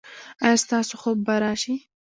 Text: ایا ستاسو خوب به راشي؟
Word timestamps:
ایا 0.43 0.55
ستاسو 0.63 0.93
خوب 1.01 1.17
به 1.25 1.35
راشي؟ 1.43 1.75